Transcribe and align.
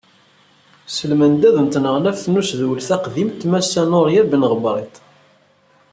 S 0.95 0.97
lmendad 1.09 1.55
n 1.61 1.67
Tneɣlaft 1.73 2.25
n 2.29 2.39
Usedwel 2.41 2.79
taqdimt 2.87 3.41
Massa 3.51 3.81
Nurya 3.91 4.23
Ben 4.29 4.47
Ɣebriṭ. 4.51 4.95